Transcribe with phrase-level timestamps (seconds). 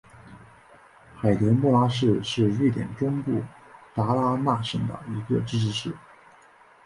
[1.19, 3.43] 海德穆拉市是瑞典中部
[3.93, 5.95] 达拉纳省的一个自治市。